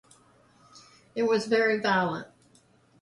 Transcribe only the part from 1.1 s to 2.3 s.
It was very violent.